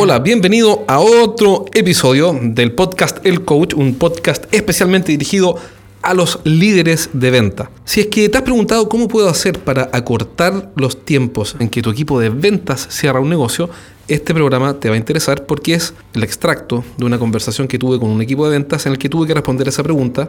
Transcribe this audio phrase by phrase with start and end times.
[0.00, 5.56] Hola, bienvenido a otro episodio del podcast El Coach, un podcast especialmente dirigido
[6.02, 7.72] a los líderes de venta.
[7.84, 11.82] Si es que te has preguntado cómo puedo hacer para acortar los tiempos en que
[11.82, 13.70] tu equipo de ventas cierra un negocio,
[14.06, 17.98] este programa te va a interesar porque es el extracto de una conversación que tuve
[17.98, 20.28] con un equipo de ventas en el que tuve que responder esa pregunta.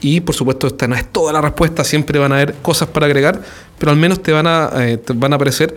[0.00, 3.06] Y por supuesto, esta no es toda la respuesta, siempre van a haber cosas para
[3.06, 3.40] agregar,
[3.78, 5.76] pero al menos te van a, eh, te van a aparecer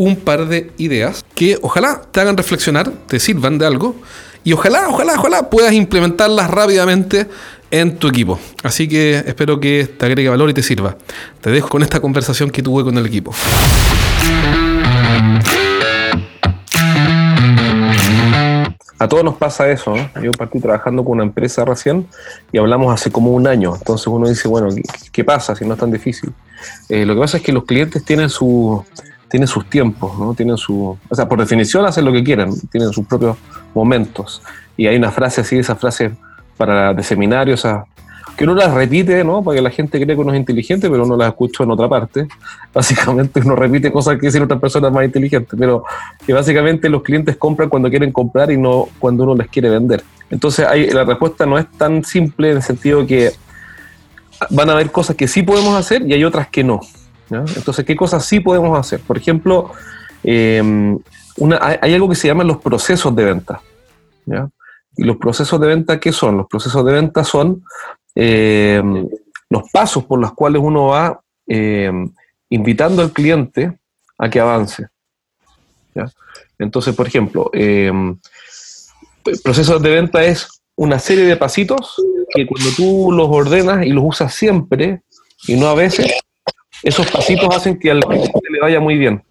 [0.00, 3.94] un par de ideas que ojalá te hagan reflexionar, te sirvan de algo
[4.42, 7.26] y ojalá, ojalá, ojalá puedas implementarlas rápidamente
[7.70, 8.40] en tu equipo.
[8.62, 10.96] Así que espero que te agregue valor y te sirva.
[11.42, 13.34] Te dejo con esta conversación que tuve con el equipo.
[18.98, 19.94] A todos nos pasa eso.
[20.22, 22.06] Yo partí trabajando con una empresa recién
[22.52, 23.76] y hablamos hace como un año.
[23.76, 24.68] Entonces uno dice, bueno,
[25.12, 26.32] ¿qué, pasa si no es tan difícil?
[26.88, 28.82] Eh, lo que pasa es que los clientes tienen su
[29.30, 30.34] tienen sus tiempos, ¿no?
[30.34, 33.36] Tienen su, o sea, por definición hacen lo que quieran, tienen sus propios
[33.74, 34.42] momentos.
[34.76, 36.10] Y hay una frase así, esa frase
[36.56, 37.56] para de seminario,
[38.36, 39.42] que uno las repite, ¿no?
[39.42, 41.88] Para que la gente cree que uno es inteligente, pero uno las escucha en otra
[41.88, 42.26] parte.
[42.74, 45.84] Básicamente uno repite cosas que dicen otras personas más inteligentes, pero
[46.26, 50.02] que básicamente los clientes compran cuando quieren comprar y no cuando uno les quiere vender.
[50.30, 53.32] Entonces hay, la respuesta no es tan simple en el sentido que
[54.50, 56.80] van a haber cosas que sí podemos hacer y hay otras que no.
[57.30, 59.00] Entonces, ¿qué cosas sí podemos hacer?
[59.00, 59.72] Por ejemplo,
[60.22, 60.98] em,
[61.60, 63.62] hay, algo que se llama los procesos de venta.
[64.96, 66.36] ¿Y los procesos de venta qué son?
[66.36, 67.64] Los procesos de venta son
[68.14, 69.08] em,
[69.48, 72.12] los pasos por los cuales uno va em,
[72.50, 73.78] invitando al cliente
[74.18, 74.88] a que avance.
[76.58, 77.50] Entonces, por ejemplo,
[79.42, 81.96] procesos de venta es una serie de pasitos
[82.34, 85.02] que cuando tú los ordenas y los usas siempre
[85.46, 86.12] y no a veces,
[86.82, 89.22] esos pasitos hacen que al cliente le vaya muy bien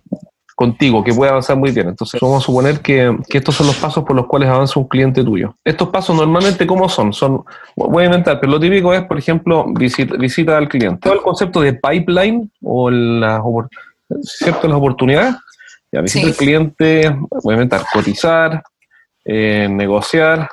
[0.59, 1.87] contigo, que pueda avanzar muy bien.
[1.87, 5.23] Entonces, vamos a suponer que, estos son los pasos por los cuales avanza un cliente
[5.23, 5.55] tuyo.
[5.63, 7.13] Estos pasos normalmente, ¿cómo son?
[7.13, 7.45] son
[7.77, 10.99] voy a inventar, pero lo típico es, por ejemplo, visita, visita al cliente.
[10.99, 13.41] Todo el concepto de pipeline o las,
[14.21, 14.67] ¿cierto?
[14.67, 15.35] las oportunidades.
[15.93, 18.61] Ya, visita al cliente, voy a inventar, cotizar,
[19.23, 20.49] eh, negociar,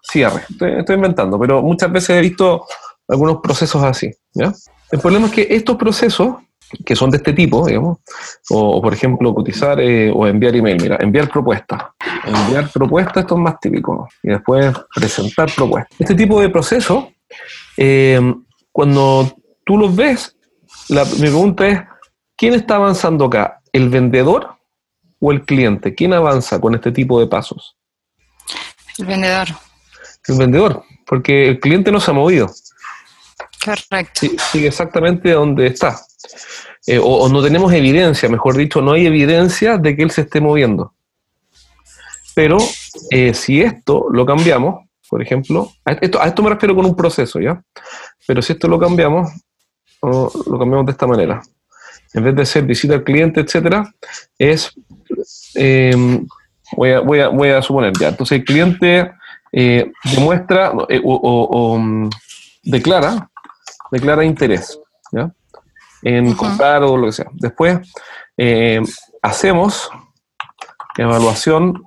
[0.00, 0.44] cierre.
[0.48, 2.64] Estoy, estoy, inventando, pero muchas veces he visto
[3.06, 4.10] algunos procesos así.
[4.32, 4.50] ¿ya?
[4.92, 6.36] El problema es que estos procesos,
[6.84, 7.98] que son de este tipo, digamos,
[8.50, 11.82] o, por ejemplo cotizar eh, o enviar email, mira, enviar propuestas.
[12.26, 15.98] Enviar propuestas, esto es más típico, y después presentar propuestas.
[15.98, 17.10] Este tipo de proceso,
[17.78, 18.20] eh,
[18.70, 20.36] cuando tú los ves,
[20.90, 21.80] la, mi pregunta es,
[22.36, 23.62] ¿quién está avanzando acá?
[23.72, 24.56] ¿El vendedor
[25.20, 25.94] o el cliente?
[25.94, 27.78] ¿Quién avanza con este tipo de pasos?
[28.98, 29.48] El vendedor.
[30.28, 32.50] El vendedor, porque el cliente no se ha movido.
[33.64, 34.26] Correcto.
[34.50, 35.98] sigue exactamente donde está.
[36.86, 40.40] Eh, o, no tenemos evidencia, mejor dicho, no hay evidencia de que él se esté
[40.40, 40.94] moviendo.
[42.34, 42.58] Pero
[43.10, 47.38] eh, si esto lo cambiamos, por ejemplo, a esto, esto me refiero con un proceso,
[47.38, 47.62] ¿ya?
[48.26, 49.30] Pero si esto lo cambiamos,
[50.00, 51.42] lo cambiamos de esta manera.
[52.14, 53.94] En vez de ser visita al cliente, etcétera,
[54.38, 54.72] es,
[55.54, 56.26] em,
[56.76, 59.12] voy, a, voy, a, voy, a, suponer ya, entonces el cliente
[59.52, 60.72] eh, demuestra
[61.04, 62.10] o, mm,
[62.64, 63.30] declara
[63.92, 64.80] declara interés
[66.02, 67.26] en comprar o lo que sea.
[67.34, 67.78] Después
[68.36, 68.80] eh,
[69.20, 69.88] hacemos
[70.96, 71.84] evaluación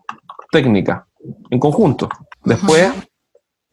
[0.52, 1.08] técnica
[1.50, 2.08] en conjunto.
[2.44, 2.94] Después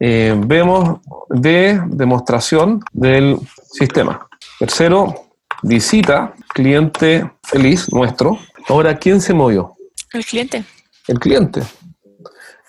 [0.00, 3.38] eh, vemos de demostración del
[3.70, 4.26] sistema.
[4.58, 5.14] Tercero,
[5.62, 8.38] visita, cliente feliz nuestro.
[8.68, 9.74] Ahora, ¿quién se movió?
[10.12, 10.64] El cliente.
[11.06, 11.62] El cliente.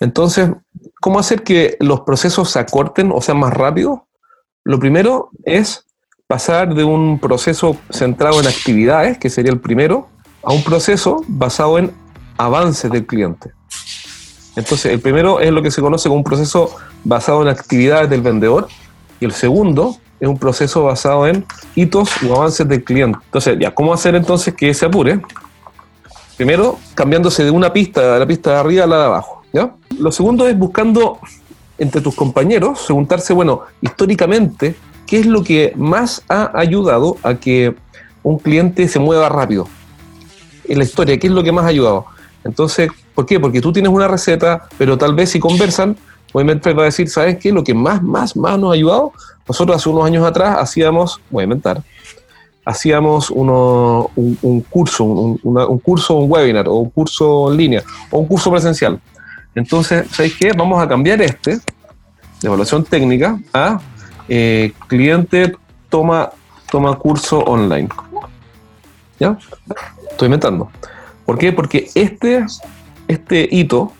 [0.00, 0.50] Entonces,
[1.00, 4.00] ¿cómo hacer que los procesos se acorten o sean más rápidos?
[4.64, 5.84] Lo primero es
[6.26, 10.08] pasar de un proceso centrado en actividades, que sería el primero,
[10.42, 11.92] a un proceso basado en
[12.38, 13.52] avances del cliente.
[14.56, 16.74] Entonces, el primero es lo que se conoce como un proceso
[17.04, 18.68] basado en actividades del vendedor
[19.20, 23.18] y el segundo es un proceso basado en hitos o avances del cliente.
[23.26, 25.20] Entonces, ya, ¿cómo hacer entonces que se apure?
[26.38, 29.42] Primero, cambiándose de una pista, de la pista de arriba a la de abajo.
[29.52, 29.74] ¿ya?
[29.98, 31.18] Lo segundo es buscando
[31.78, 34.76] entre tus compañeros, preguntarse, bueno, históricamente,
[35.06, 37.74] ¿qué es lo que más ha ayudado a que
[38.22, 39.68] un cliente se mueva rápido?
[40.66, 42.06] En la historia, ¿qué es lo que más ha ayudado?
[42.44, 43.40] Entonces, ¿por qué?
[43.40, 45.96] Porque tú tienes una receta, pero tal vez si conversan,
[46.32, 47.52] obviamente va a decir, ¿sabes qué?
[47.52, 49.12] Lo que más, más, más nos ha ayudado,
[49.48, 51.82] nosotros hace unos años atrás hacíamos, voy a inventar,
[52.64, 58.18] hacíamos uno, un, curso, un, un curso, un webinar, o un curso en línea, o
[58.18, 59.00] un curso presencial
[59.54, 60.52] entonces, ¿sabéis qué?
[60.52, 61.60] Vamos a cambiar este, de
[62.42, 63.80] evaluación técnica, a
[64.28, 65.56] eh, cliente
[65.88, 66.30] toma,
[66.70, 67.88] toma curso online.
[69.18, 69.38] ¿Ya?
[70.10, 70.70] Estoy inventando.
[71.24, 71.52] ¿Por qué?
[71.52, 72.44] Porque este,
[73.08, 73.92] este hito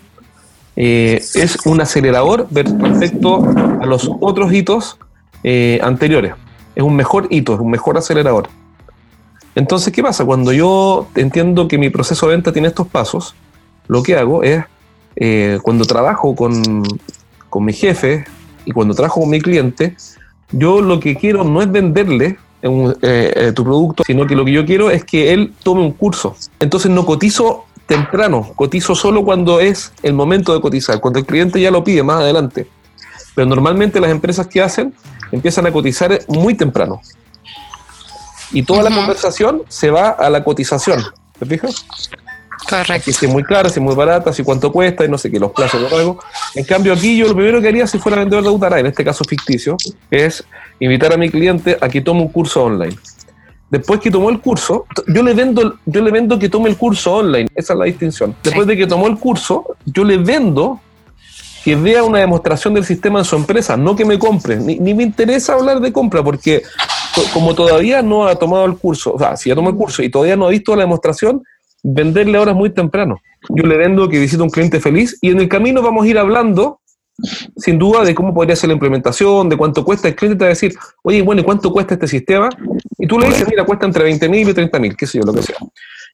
[0.75, 3.45] eh, es un acelerador respecto
[3.81, 4.97] a los otros hitos
[5.43, 6.33] eh, anteriores.
[6.75, 8.49] Es un mejor hito, es un mejor acelerador.
[9.55, 10.25] Entonces, ¿qué pasa?
[10.25, 13.35] Cuando yo entiendo que mi proceso de venta tiene estos pasos,
[13.87, 14.65] lo que hago es,
[15.15, 16.83] eh, cuando trabajo con,
[17.49, 18.25] con mi jefe
[18.65, 19.95] y cuando trabajo con mi cliente,
[20.51, 24.45] yo lo que quiero no es venderle un, eh, eh, tu producto, sino que lo
[24.45, 26.35] que yo quiero es que él tome un curso.
[26.59, 31.61] Entonces no cotizo temprano, cotizo solo cuando es el momento de cotizar, cuando el cliente
[31.61, 32.67] ya lo pide más adelante.
[33.35, 34.93] Pero normalmente las empresas que hacen
[35.31, 37.01] empiezan a cotizar muy temprano.
[38.51, 41.03] Y toda la conversación se va a la cotización.
[41.37, 41.85] ¿Te fijas?
[42.69, 43.11] Correcto.
[43.11, 45.39] si es muy clara, si es muy barata, si cuánto cuesta y no sé qué,
[45.39, 46.19] los plazos de pago.
[46.55, 49.03] En cambio, aquí yo lo primero que haría si fuera vendedor de Utara, en este
[49.03, 49.77] caso ficticio,
[50.09, 50.43] es
[50.79, 52.95] invitar a mi cliente a que tome un curso online.
[53.69, 57.15] Después que tomó el curso, yo le vendo, yo le vendo que tome el curso
[57.15, 57.49] online.
[57.55, 58.35] Esa es la distinción.
[58.43, 60.79] Después de que tomó el curso, yo le vendo
[61.63, 64.57] que vea una demostración del sistema en su empresa, no que me compre.
[64.57, 66.61] Ni, ni me interesa hablar de compra, porque
[67.33, 70.09] como todavía no ha tomado el curso, o sea, si ya tomó el curso y
[70.09, 71.43] todavía no ha visto la demostración,
[71.85, 73.21] venderle ahora es muy temprano.
[73.49, 76.17] Yo le vendo que visita un cliente feliz y en el camino vamos a ir
[76.17, 76.81] hablando,
[77.55, 80.07] sin duda, de cómo podría ser la implementación, de cuánto cuesta.
[80.07, 80.73] El cliente te va a decir,
[81.03, 82.49] oye, bueno, ¿y cuánto cuesta este sistema?
[82.97, 85.25] Y tú le dices, mira, cuesta entre 20 mil y 30 mil, qué sé yo,
[85.25, 85.57] lo que sea.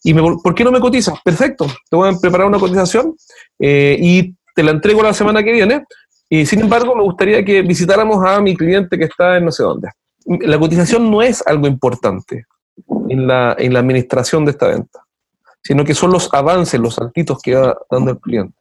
[0.03, 1.15] ¿Y me, por qué no me cotizas?
[1.23, 3.15] Perfecto, te voy a preparar una cotización
[3.59, 5.85] eh, y te la entrego la semana que viene.
[6.29, 9.63] Y sin embargo, me gustaría que visitáramos a mi cliente que está en no sé
[9.63, 9.89] dónde.
[10.25, 12.45] La cotización no es algo importante
[13.09, 15.01] en la, en la administración de esta venta
[15.63, 18.55] sino que son los avances, los saltitos que va dando el cliente.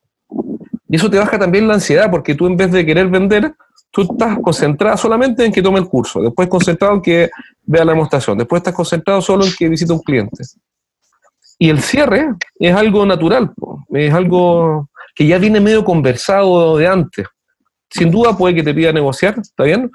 [0.88, 3.54] Y eso te baja también la ansiedad, porque tú en vez de querer vender,
[3.90, 7.30] tú estás concentrado solamente en que tome el curso, después concentrado en que
[7.62, 10.44] vea la demostración, después estás concentrado solo en que visite un cliente.
[11.58, 13.52] Y el cierre es algo natural,
[13.90, 17.26] es algo que ya viene medio conversado de antes.
[17.90, 19.90] Sin duda puede que te pida negociar, ¿está bien?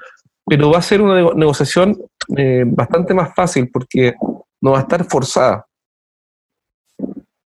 [0.46, 1.96] Pero va a ser una negociación
[2.36, 4.14] eh, bastante más fácil porque
[4.60, 5.65] no va a estar forzada.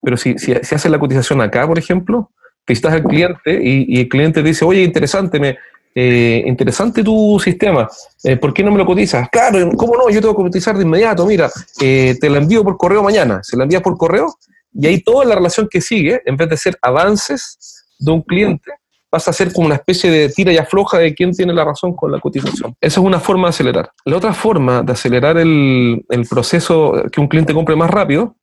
[0.06, 2.30] Pero si, si, haces la cotización acá, por ejemplo,
[2.64, 5.58] visitas al cliente y, el cliente te dice, oye, interesante, me,
[5.96, 7.88] eh, interesante tu sistema,
[8.22, 9.28] eh, ¿por qué no me lo cotizas?
[9.30, 10.08] Claro, ¿cómo no?
[10.08, 11.50] Yo tengo que cotizar de inmediato, mira,
[11.82, 14.32] eh, te la envío por correo mañana, se la envías por correo
[14.72, 18.70] y ahí toda la relación que sigue, en vez de ser avances de un cliente,
[19.10, 21.96] pasa a ser como una especie de tira y afloja de quién tiene la razón
[21.96, 22.76] con la cotización.
[22.80, 23.90] Esa es una forma de acelerar.
[24.04, 28.36] La otra forma de acelerar el, el proceso que un cliente compre más rápido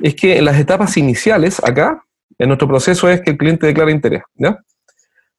[0.00, 2.04] es que en las etapas iniciales, acá,
[2.38, 4.58] en nuestro proceso es que el cliente declara interés, ¿ya?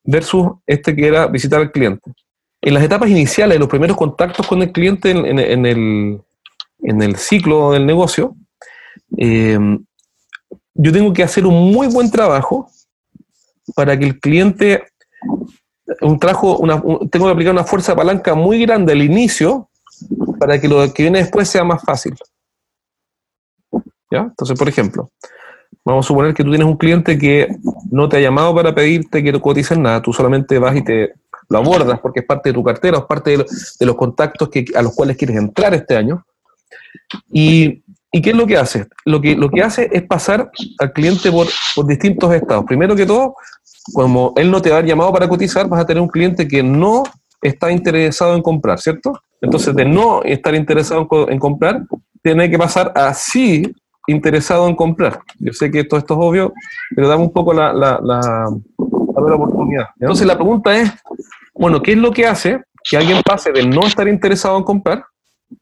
[0.04, 2.12] Versus este que era visitar al cliente.
[2.62, 8.36] En las etapas iniciales, los primeros contactos con el cliente en, el, ciclo del negocio,
[9.18, 9.58] eh,
[10.76, 12.70] yo tengo que hacer un muy buen trabajo
[13.76, 14.84] para que el cliente,
[16.02, 16.60] un trabajo,
[17.12, 19.70] tengo que aplicar una fuerza palanca muy grande al inicio
[20.40, 22.16] para que lo que viene después sea más fácil.
[24.22, 25.10] Entonces, por ejemplo,
[25.86, 27.48] vamos a suponer que tú tienes un cliente que
[27.92, 31.14] no te ha llamado para pedirte que te cotices nada, tú solamente vas y te
[31.50, 34.82] lo abordas porque es parte de tu cartera, es parte de, los contactos que, a
[34.82, 36.26] los cuales quieres entrar este año.
[37.32, 38.88] Y, qué es lo que hace?
[39.06, 41.48] Lo que, lo que hace es pasar al cliente por,
[41.86, 42.66] distintos estados.
[42.66, 43.36] Primero que todo,
[43.94, 47.04] como él no te ha llamado para cotizar, vas a tener un cliente que no
[47.42, 49.14] está interesado en comprar, ¿cierto?
[49.42, 51.84] Entonces, de no estar interesado en, en comprar,
[52.22, 53.76] tiene que pasar a sí
[54.08, 55.22] interesado en comprar.
[55.40, 56.54] Yo sé que todo esto es obvio,
[56.96, 58.48] pero dame un poco la, la, la,
[59.16, 59.88] oportunidad.
[60.00, 60.92] Entonces la pregunta es,
[61.54, 65.06] bueno, ¿qué es lo que hace que alguien pase de no estar interesado en comprar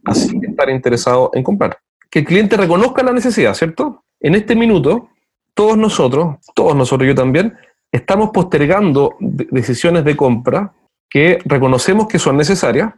[0.05, 1.77] a estar interesado en comprar?
[2.09, 4.03] Que el cliente reconozca la necesidad, ¿cierto?
[4.19, 5.09] En este minuto,
[5.53, 7.55] todos nosotros, todos nosotros, yo también,
[7.91, 10.73] estamos postergando decisiones de compra
[11.09, 12.93] que reconocemos que son necesarias,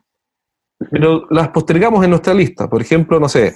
[0.92, 2.70] pero las postergamos en nuestra lista.
[2.70, 3.56] Por ejemplo, no sé,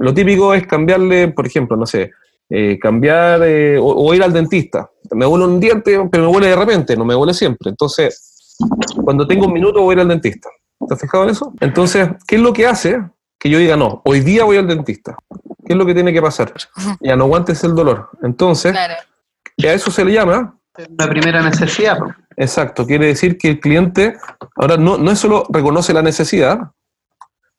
[0.00, 2.12] lo típico es cambiarle, por ejemplo, no sé,
[2.48, 4.90] eh, cambiar eh, o, ir al dentista.
[5.12, 7.70] Me huele un diente, pero me huele de repente, no me huele siempre.
[7.70, 8.56] Entonces,
[9.04, 10.48] cuando tengo un minuto voy a ir al dentista.
[10.86, 11.52] ¿Te has fijado en eso?
[11.60, 13.00] Entonces, ¿qué es lo que hace
[13.38, 15.16] que yo diga, no, hoy día voy al dentista?
[15.64, 16.52] ¿Qué es lo que tiene que pasar?
[17.00, 18.10] Ya no aguantes el dolor.
[18.22, 20.58] Entonces, a eso se le llama...
[20.98, 21.98] La primera necesidad.
[22.36, 24.18] Exacto, quiere decir que el cliente
[24.56, 26.70] ahora no, no es solo reconoce la necesidad,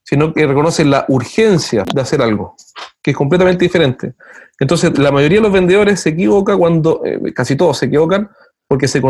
[0.07, 2.55] sino que reconoce la urgencia de hacer algo,
[3.03, 4.13] que es completamente diferente.
[4.57, 8.29] Entonces, la mayoría de los vendedores se equivoca cuando, eh, casi todos se equivocan,
[8.69, 9.01] porque, se,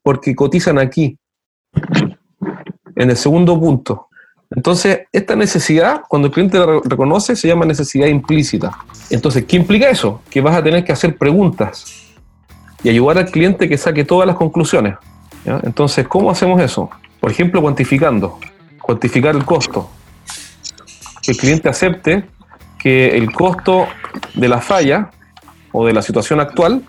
[0.00, 1.18] porque cotizan aquí,
[2.94, 4.06] en el segundo punto.
[4.50, 8.78] Entonces, esta necesidad, cuando el cliente la reconoce, se llama necesidad implícita.
[9.10, 10.22] Entonces, ¿qué implica eso?
[10.30, 12.04] Que vas a tener que hacer preguntas.
[12.84, 14.94] y ayudar al cliente que saque todas las conclusiones.
[15.44, 16.88] Entonces, ¿cómo hacemos eso?
[17.18, 18.38] Por ejemplo, cuantificando,
[18.80, 19.90] cuantificar el costo.
[21.28, 22.24] Que el cliente acepte
[22.78, 23.86] que el costo
[24.32, 25.10] de la falla
[25.72, 26.80] o de la situación actual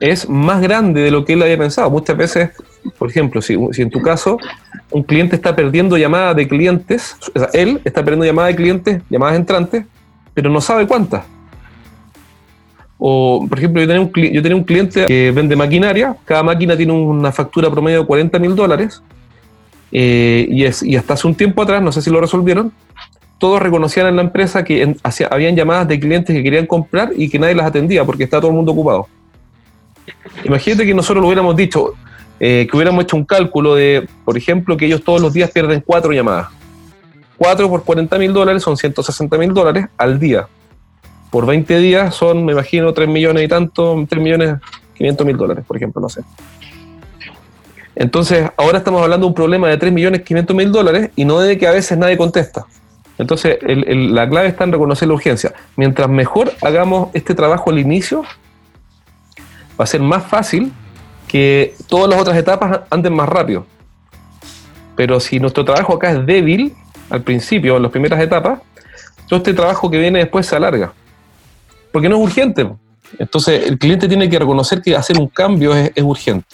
[0.00, 1.90] es más grande de lo que él había pensado.
[1.90, 2.50] Muchas veces,
[2.96, 4.38] por ejemplo, si, si en tu caso
[4.92, 9.02] un cliente está perdiendo llamadas de clientes, o sea, él está perdiendo llamadas de clientes,
[9.10, 9.84] llamadas entrantes,
[10.32, 11.26] pero no sabe cuántas.
[12.96, 16.78] O, por ejemplo, yo tenía, un, yo tenía un cliente que vende maquinaria, cada máquina
[16.78, 19.02] tiene una factura promedio de 40 mil dólares,
[19.92, 22.72] eh, y, y hasta hace un tiempo atrás, no sé si lo resolvieron,
[23.38, 24.96] todos reconocían en la empresa que en-
[25.30, 28.50] habían llamadas de clientes que querían comprar y que nadie las atendía porque está todo
[28.50, 29.08] el mundo ocupado.
[30.44, 31.94] Imagínate que nosotros lo hubiéramos dicho,
[32.40, 35.82] eh, que hubiéramos hecho un cálculo de, por ejemplo, que ellos todos los días pierden
[35.84, 36.48] cuatro llamadas.
[37.38, 40.46] 4 por 40 mil dólares son 160 mil dólares al día.
[41.30, 44.54] Por 20 días son, me imagino, 3 millones y tanto, 3 millones
[44.94, 46.22] 500 mil dólares, por ejemplo, no sé.
[47.94, 51.38] Entonces, ahora estamos hablando de un problema de 3 millones 500 mil dólares y no
[51.40, 52.64] de que a veces nadie contesta.
[53.18, 55.54] Entonces, la clave está en reconocer la urgencia.
[55.76, 58.22] Mientras mejor hagamos este trabajo al inicio,
[59.78, 60.72] va a ser más fácil
[61.26, 63.66] que todas las otras etapas anden más rápido.
[64.96, 66.74] Pero si nuestro trabajo acá es débil,
[67.10, 68.60] al principio, en las primeras etapas,
[69.28, 70.92] todo este trabajo que viene después se alarga.
[71.92, 72.68] Porque no es urgente.
[73.18, 76.46] Entonces, el cliente tiene que reconocer que hacer un cambio es, es urgente.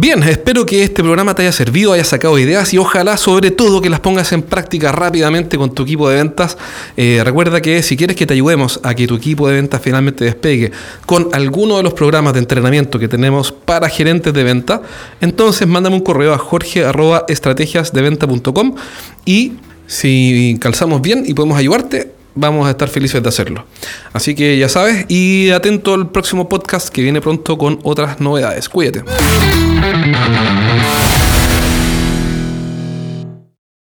[0.00, 3.80] Bien, espero que este programa te haya servido, haya sacado ideas y ojalá sobre todo
[3.80, 6.56] que las pongas en práctica rápidamente con tu equipo de ventas.
[6.96, 10.24] Eh, recuerda que si quieres que te ayudemos a que tu equipo de ventas finalmente
[10.24, 10.70] despegue
[11.04, 14.82] con alguno de los programas de entrenamiento que tenemos para gerentes de venta,
[15.20, 18.76] entonces mándame un correo a jorge.estrategiasdeventa.com
[19.24, 19.54] y
[19.88, 23.64] si calzamos bien y podemos ayudarte, vamos a estar felices de hacerlo.
[24.12, 28.68] Así que ya sabes, y atento al próximo podcast que viene pronto con otras novedades.
[28.68, 29.02] Cuídate.
[29.80, 30.87] Thank you.